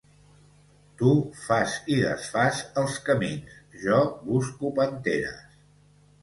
[1.01, 3.53] Tu fas i desfàs els camins,
[3.85, 5.39] jo busco panteres